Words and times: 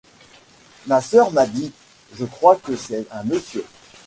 Ma 0.87 0.99
sœur 0.99 1.31
m’a 1.31 1.45
dit: 1.45 1.71
Je 2.15 2.25
crois 2.25 2.55
que 2.55 2.75
c’est 2.75 3.05
un 3.11 3.23
monsieur. 3.23 3.63